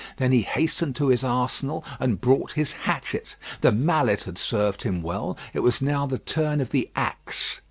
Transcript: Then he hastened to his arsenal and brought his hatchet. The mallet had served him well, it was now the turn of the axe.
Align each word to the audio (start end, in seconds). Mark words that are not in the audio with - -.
Then 0.17 0.31
he 0.31 0.41
hastened 0.41 0.95
to 0.95 1.09
his 1.09 1.23
arsenal 1.23 1.85
and 1.99 2.19
brought 2.19 2.53
his 2.53 2.73
hatchet. 2.73 3.35
The 3.61 3.71
mallet 3.71 4.23
had 4.23 4.39
served 4.39 4.81
him 4.81 5.03
well, 5.03 5.37
it 5.53 5.59
was 5.59 5.79
now 5.79 6.07
the 6.07 6.17
turn 6.17 6.59
of 6.59 6.71
the 6.71 6.89
axe. 6.95 7.59